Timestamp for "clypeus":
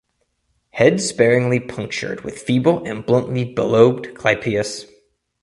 4.15-4.87